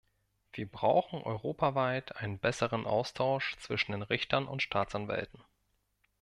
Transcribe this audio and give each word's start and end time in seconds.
Wir 0.53 0.65
brauchen 0.67 1.21
europaweit 1.21 2.15
einen 2.15 2.39
besseren 2.39 2.87
Austausch 2.87 3.55
zwischen 3.57 3.91
den 3.91 4.01
Richtern 4.01 4.47
und 4.47 4.63
Staatsanwälten. 4.63 5.43